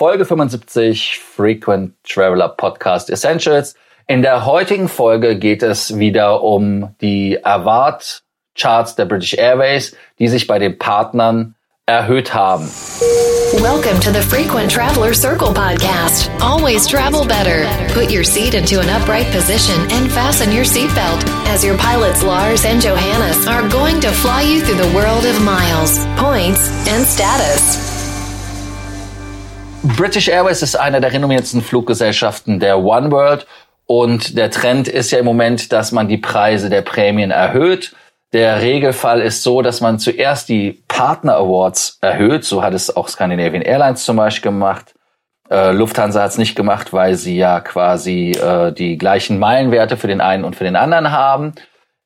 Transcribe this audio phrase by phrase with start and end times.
[0.00, 3.74] Folge 75 Frequent Traveler Podcast Essentials.
[4.06, 8.22] In der heutigen Folge geht es wieder um die Award
[8.54, 12.66] Charts der British Airways, die sich bei den Partnern erhöht haben.
[13.60, 16.30] Welcome to the Frequent Traveler Circle podcast.
[16.40, 17.66] Always travel better.
[17.92, 21.22] Put your seat into an upright position and fasten your seatbelt
[21.52, 25.38] as your pilots Lars and Johannes are going to fly you through the world of
[25.44, 27.89] miles, points and status.
[29.82, 33.46] British Airways ist eine der renommiertesten Fluggesellschaften der One World
[33.86, 37.94] und der Trend ist ja im Moment, dass man die Preise der Prämien erhöht.
[38.34, 42.44] Der Regelfall ist so, dass man zuerst die Partner Awards erhöht.
[42.44, 44.94] So hat es auch Scandinavian Airlines zum Beispiel gemacht.
[45.50, 50.06] Äh, Lufthansa hat es nicht gemacht, weil sie ja quasi äh, die gleichen Meilenwerte für
[50.06, 51.54] den einen und für den anderen haben.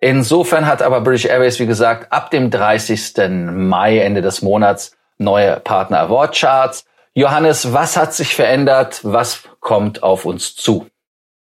[0.00, 3.12] Insofern hat aber British Airways, wie gesagt, ab dem 30.
[3.52, 6.84] Mai, Ende des Monats, neue Partner Award Charts.
[7.14, 9.00] Johannes, was hat sich verändert?
[9.02, 10.89] Was kommt auf uns zu?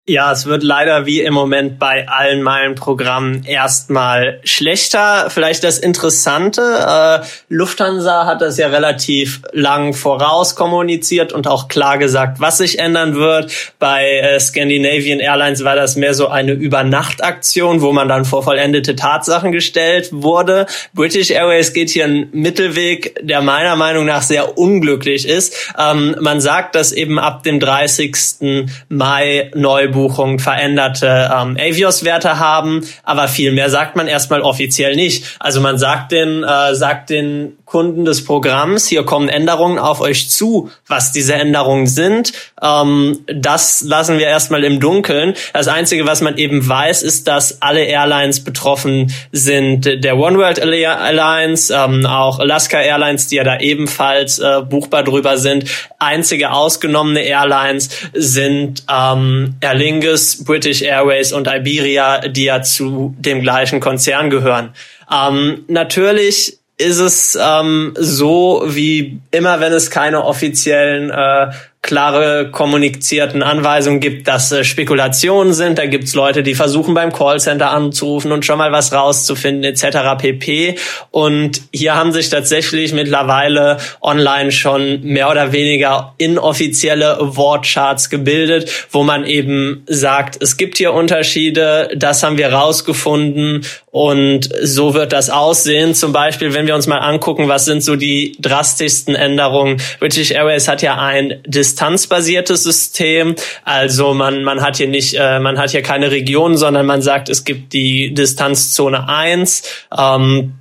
[0.08, 5.30] Ja, es wird leider wie im Moment bei allen Meilenprogrammen erstmal schlechter.
[5.30, 11.98] Vielleicht das Interessante, äh, Lufthansa hat das ja relativ lang voraus kommuniziert und auch klar
[11.98, 13.50] gesagt, was sich ändern wird.
[13.80, 18.94] Bei äh, Scandinavian Airlines war das mehr so eine Übernachtaktion, wo man dann vor vollendete
[18.94, 20.66] Tatsachen gestellt wurde.
[20.94, 25.72] British Airways geht hier einen Mittelweg, der meiner Meinung nach sehr unglücklich ist.
[25.76, 28.68] Ähm, man sagt, dass eben ab dem 30.
[28.88, 35.36] Mai neu Buchungen veränderte ähm, Avios-Werte haben, aber viel mehr sagt man erstmal offiziell nicht.
[35.40, 40.30] Also man sagt den, äh, sagt den Kunden des Programms, hier kommen Änderungen auf euch
[40.30, 40.70] zu.
[40.86, 45.34] Was diese Änderungen sind, ähm, das lassen wir erstmal im Dunkeln.
[45.52, 49.84] Das Einzige, was man eben weiß, ist, dass alle Airlines betroffen sind.
[50.04, 55.38] Der One World Alliance, ähm, auch Alaska Airlines, die ja da ebenfalls äh, buchbar drüber
[55.38, 55.64] sind.
[55.98, 63.40] Einzige ausgenommene Airlines sind ähm, Air Lingus, British Airways und Iberia, die ja zu dem
[63.40, 64.74] gleichen Konzern gehören.
[65.12, 71.52] Ähm, natürlich ist es ähm, so, wie immer, wenn es keine offiziellen äh,
[71.86, 75.78] klare kommunizierten Anweisungen gibt, dass äh, Spekulationen sind.
[75.78, 80.18] Da gibt's Leute, die versuchen beim Callcenter anzurufen und schon mal was rauszufinden etc.
[80.18, 80.74] pp.
[81.10, 89.04] Und hier haben sich tatsächlich mittlerweile online schon mehr oder weniger inoffizielle Wortcharts gebildet, wo
[89.04, 93.64] man eben sagt, es gibt hier Unterschiede, das haben wir rausgefunden
[93.96, 95.94] und so wird das aussehen.
[95.94, 99.80] Zum Beispiel, wenn wir uns mal angucken, was sind so die drastischsten Änderungen.
[100.00, 103.36] British Airways hat ja ein Dis distanzbasiertes System.
[103.64, 107.30] Also man, man hat hier nicht, äh, man hat hier keine Region, sondern man sagt,
[107.30, 109.62] es gibt die Distanzzone 1.
[109.96, 110.52] Ähm,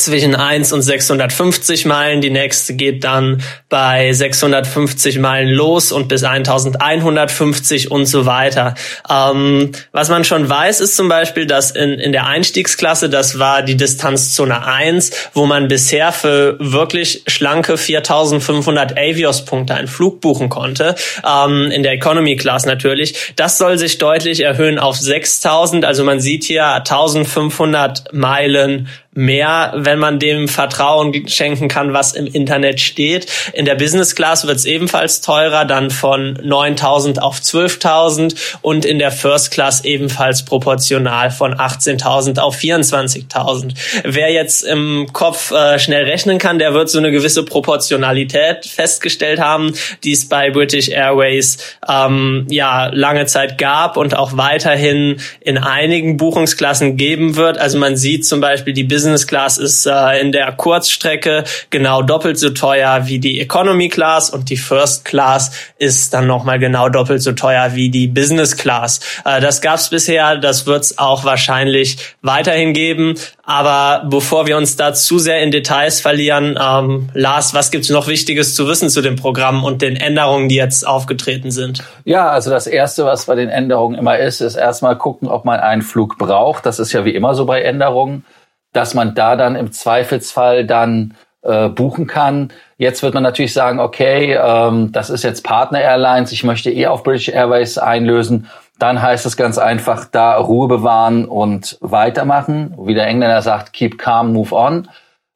[0.00, 2.20] zwischen 1 und 650 Meilen.
[2.20, 8.74] Die nächste geht dann bei 650 Meilen los und bis 1150 und so weiter.
[9.08, 13.62] Ähm, was man schon weiß, ist zum Beispiel, dass in, in der Einstiegsklasse, das war
[13.62, 20.94] die Distanzzone 1, wo man bisher für wirklich schlanke 4500 Avios-Punkte einen Flug buchen konnte,
[21.26, 23.34] ähm, in der Economy Class natürlich.
[23.36, 25.84] Das soll sich deutlich erhöhen auf 6000.
[25.84, 32.26] Also man sieht hier 1500 Meilen mehr, wenn man dem Vertrauen schenken kann, was im
[32.26, 33.26] Internet steht.
[33.52, 39.00] In der Business Class wird es ebenfalls teurer, dann von 9.000 auf 12.000 und in
[39.00, 43.74] der First Class ebenfalls proportional von 18.000 auf 24.000.
[44.04, 49.40] Wer jetzt im Kopf äh, schnell rechnen kann, der wird so eine gewisse Proportionalität festgestellt
[49.40, 49.72] haben,
[50.04, 56.16] die es bei British Airways ähm, ja lange Zeit gab und auch weiterhin in einigen
[56.16, 57.58] Buchungsklassen geben wird.
[57.58, 62.00] Also man sieht zum Beispiel die Business Business Class ist äh, in der Kurzstrecke genau
[62.00, 66.88] doppelt so teuer wie die Economy Class und die First Class ist dann nochmal genau
[66.88, 69.00] doppelt so teuer wie die Business Class.
[69.24, 73.16] Äh, das gab es bisher, das wird es auch wahrscheinlich weiterhin geben.
[73.42, 78.06] Aber bevor wir uns da zu sehr in Details verlieren, ähm, Lars, was gibt's noch
[78.06, 81.82] Wichtiges zu wissen zu dem Programm und den Änderungen, die jetzt aufgetreten sind?
[82.04, 85.58] Ja, also das Erste, was bei den Änderungen immer ist, ist erstmal gucken, ob man
[85.58, 86.64] einen Flug braucht.
[86.64, 88.24] Das ist ja wie immer so bei Änderungen
[88.72, 92.52] dass man da dann im Zweifelsfall dann äh, buchen kann.
[92.76, 96.86] Jetzt wird man natürlich sagen, okay, ähm, das ist jetzt Partner Airlines, ich möchte eh
[96.86, 98.48] auf British Airways einlösen.
[98.78, 102.74] Dann heißt es ganz einfach, da Ruhe bewahren und weitermachen.
[102.78, 104.88] Wie der Engländer sagt, keep calm, move on.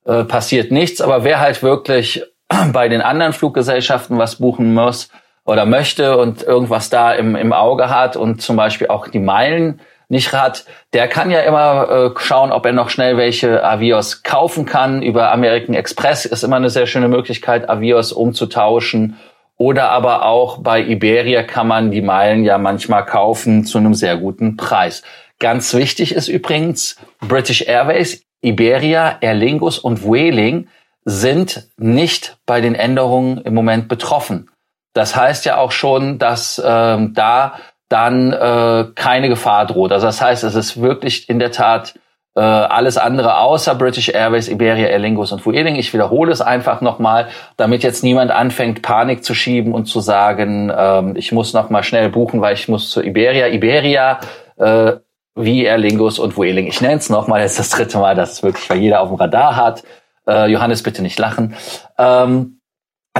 [0.06, 1.00] Äh, passiert nichts.
[1.00, 2.22] Aber wer halt wirklich
[2.72, 5.10] bei den anderen Fluggesellschaften was buchen muss
[5.44, 9.80] oder möchte und irgendwas da im, im Auge hat und zum Beispiel auch die Meilen
[10.14, 14.64] nicht hat, der kann ja immer äh, schauen, ob er noch schnell welche Avios kaufen
[14.64, 15.02] kann.
[15.02, 19.16] Über American Express ist immer eine sehr schöne Möglichkeit, Avios umzutauschen.
[19.56, 24.16] Oder aber auch bei Iberia kann man die Meilen ja manchmal kaufen zu einem sehr
[24.16, 25.02] guten Preis.
[25.40, 30.68] Ganz wichtig ist übrigens, British Airways, Iberia, Aer Lingus und Vueling
[31.04, 34.48] sind nicht bei den Änderungen im Moment betroffen.
[34.92, 37.58] Das heißt ja auch schon, dass ähm, da
[37.94, 39.92] dann äh, keine Gefahr droht.
[39.92, 41.94] Also das heißt, es ist wirklich in der Tat
[42.34, 45.76] äh, alles andere außer British Airways, Iberia, Aer Lingus und Vueling.
[45.76, 50.72] Ich wiederhole es einfach nochmal, damit jetzt niemand anfängt, Panik zu schieben und zu sagen,
[50.76, 53.46] ähm, ich muss noch mal schnell buchen, weil ich muss zur Iberia.
[53.46, 54.18] Iberia
[54.56, 54.94] äh,
[55.36, 56.66] wie Aer Lingus und Vueling.
[56.66, 59.18] Ich nenne es nochmal, jetzt das dritte Mal, dass es wirklich weil jeder auf dem
[59.18, 59.84] Radar hat.
[60.26, 61.54] Äh, Johannes, bitte nicht lachen.
[61.96, 62.58] Ähm,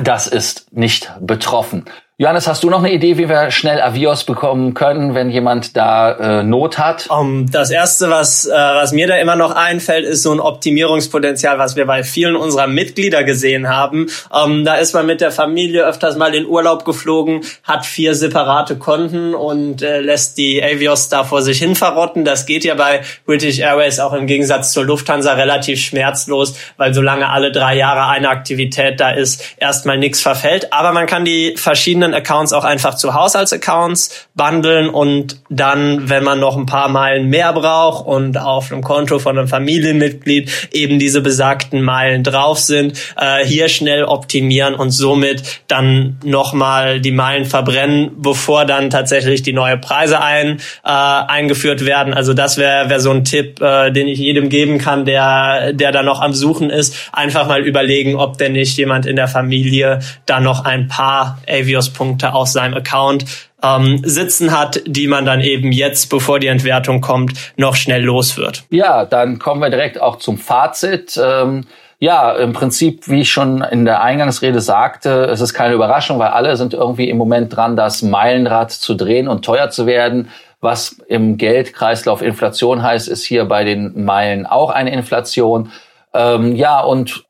[0.03, 1.85] das ist nicht betroffen.
[2.25, 6.41] Johannes, hast du noch eine Idee, wie wir schnell Avios bekommen können, wenn jemand da
[6.41, 7.11] äh, Not hat?
[7.11, 11.59] Um, das erste, was, äh, was mir da immer noch einfällt, ist so ein Optimierungspotenzial,
[11.59, 14.07] was wir bei vielen unserer Mitglieder gesehen haben.
[14.31, 18.77] Um, da ist man mit der Familie öfters mal in Urlaub geflogen, hat vier separate
[18.77, 22.25] Konten und äh, lässt die Avios da vor sich hin verrotten.
[22.25, 27.29] Das geht ja bei British Airways auch im Gegensatz zur Lufthansa relativ schmerzlos, weil solange
[27.29, 30.73] alle drei Jahre eine Aktivität da ist, erstmal nichts verfällt.
[30.73, 36.25] Aber man kann die verschiedenen verschiedenen Accounts auch einfach zu Haushaltsaccounts bundeln und dann, wenn
[36.25, 40.99] man noch ein paar Meilen mehr braucht und auf einem Konto von einem Familienmitglied eben
[40.99, 47.45] diese besagten Meilen drauf sind, äh, hier schnell optimieren und somit dann nochmal die Meilen
[47.45, 52.15] verbrennen, bevor dann tatsächlich die neue Preise ein, äh, eingeführt werden.
[52.15, 55.93] Also das wäre wär so ein Tipp, äh, den ich jedem geben kann, der, der
[55.93, 56.97] da noch am Suchen ist.
[57.13, 61.91] Einfach mal überlegen, ob denn nicht jemand in der Familie da noch ein paar Avios
[61.95, 63.25] Bonuspunkte aus seinem Account
[63.63, 68.37] ähm, sitzen hat, die man dann eben jetzt, bevor die Entwertung kommt, noch schnell los
[68.37, 68.65] wird.
[68.71, 71.19] Ja, dann kommen wir direkt auch zum Fazit.
[71.23, 71.65] Ähm
[72.01, 76.29] ja, im Prinzip, wie ich schon in der Eingangsrede sagte, es ist keine Überraschung, weil
[76.29, 80.29] alle sind irgendwie im Moment dran, das Meilenrad zu drehen und teuer zu werden.
[80.61, 85.71] Was im Geldkreislauf Inflation heißt, ist hier bei den Meilen auch eine Inflation.
[86.13, 87.25] Ähm, ja, und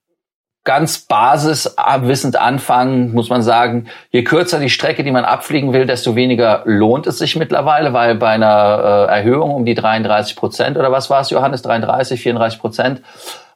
[0.65, 6.17] ganz basiswissend anfangen, muss man sagen, je kürzer die Strecke, die man abfliegen will, desto
[6.17, 10.91] weniger lohnt es sich mittlerweile, weil bei einer äh, Erhöhung um die 33 Prozent oder
[10.91, 13.03] was war es, Johannes, 33, 34 Prozent,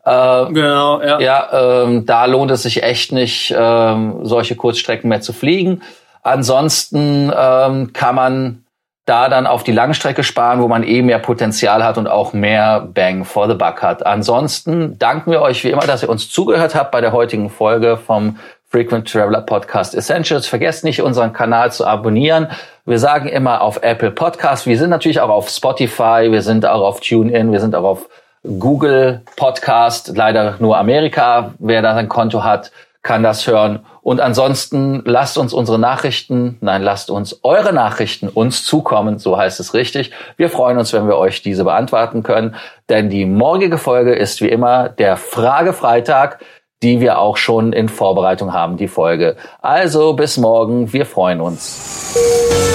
[0.04, 1.20] äh, genau, ja.
[1.20, 5.82] Ja, ähm, da lohnt es sich echt nicht, ähm, solche Kurzstrecken mehr zu fliegen.
[6.22, 8.64] Ansonsten ähm, kann man
[9.08, 12.86] da dann auf die Langstrecke sparen, wo man eh mehr Potenzial hat und auch mehr
[12.92, 14.04] Bang for the Buck hat.
[14.04, 17.96] Ansonsten danken wir euch wie immer, dass ihr uns zugehört habt bei der heutigen Folge
[17.96, 18.36] vom
[18.70, 20.46] Frequent Traveler Podcast Essentials.
[20.46, 22.48] Vergesst nicht, unseren Kanal zu abonnieren.
[22.84, 24.66] Wir sagen immer auf Apple Podcast.
[24.66, 26.28] Wir sind natürlich auch auf Spotify.
[26.30, 27.50] Wir sind auch auf TuneIn.
[27.50, 28.08] Wir sind auch auf
[28.42, 30.12] Google Podcast.
[30.16, 31.54] Leider nur Amerika.
[31.58, 32.70] Wer da ein Konto hat,
[33.08, 33.86] kann das hören.
[34.02, 39.60] Und ansonsten lasst uns unsere Nachrichten, nein, lasst uns eure Nachrichten uns zukommen, so heißt
[39.60, 40.10] es richtig.
[40.36, 42.54] Wir freuen uns, wenn wir euch diese beantworten können,
[42.90, 46.40] denn die morgige Folge ist wie immer der Frage-Freitag,
[46.82, 49.36] die wir auch schon in Vorbereitung haben, die Folge.
[49.62, 52.14] Also bis morgen, wir freuen uns.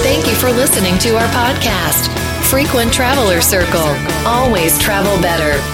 [0.02, 2.10] Thank you for listening to our podcast,
[2.42, 3.94] Frequent Traveler Circle.
[4.26, 5.73] Always travel better.